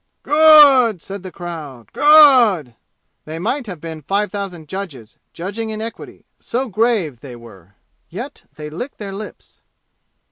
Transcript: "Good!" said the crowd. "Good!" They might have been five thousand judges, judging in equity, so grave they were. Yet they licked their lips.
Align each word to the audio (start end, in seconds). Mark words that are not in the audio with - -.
"Good!" 0.23 0.99
said 0.99 1.21
the 1.21 1.31
crowd. 1.31 1.93
"Good!" 1.93 2.73
They 3.25 3.37
might 3.37 3.67
have 3.67 3.79
been 3.79 4.01
five 4.01 4.31
thousand 4.31 4.67
judges, 4.67 5.19
judging 5.31 5.69
in 5.69 5.79
equity, 5.79 6.25
so 6.39 6.69
grave 6.69 7.19
they 7.21 7.35
were. 7.35 7.75
Yet 8.09 8.45
they 8.55 8.71
licked 8.71 8.97
their 8.97 9.13
lips. 9.13 9.61